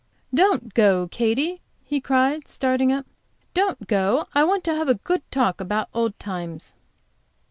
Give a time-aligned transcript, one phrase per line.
[0.33, 3.05] "Don't go, Katy!" he cried, starting up,
[3.53, 4.25] "don't go.
[4.33, 6.73] I want to have a good talk about old times."